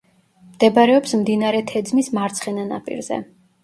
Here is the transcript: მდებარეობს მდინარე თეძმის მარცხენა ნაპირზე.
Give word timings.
მდებარეობს 0.53 1.15
მდინარე 1.21 1.63
თეძმის 1.75 2.13
მარცხენა 2.19 2.69
ნაპირზე. 2.75 3.27